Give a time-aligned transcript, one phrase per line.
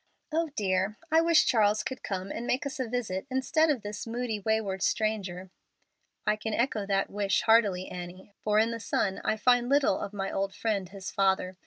[0.31, 0.97] Oh, dear!
[1.11, 4.81] I wish Charles could come and make us a visit instead of this moody, wayward
[4.81, 5.51] stranger."
[6.25, 10.11] "I can echo that wish heartily, Annie, for in the son I find little of
[10.11, 11.55] my old friend, his father.